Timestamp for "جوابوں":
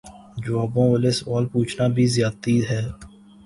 0.43-0.87